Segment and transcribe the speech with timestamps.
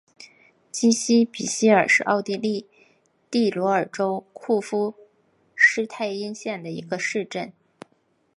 [0.71, 2.67] 基希比希尔是奥地利
[3.29, 4.95] 蒂罗尔州库夫
[5.53, 7.53] 施泰因县的一个市镇。